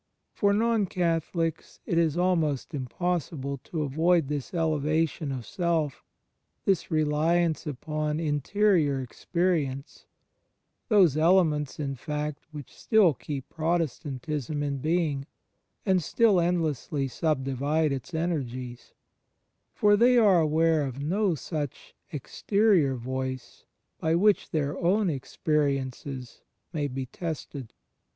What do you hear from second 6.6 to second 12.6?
this reliance upon interior experience— those elements in fact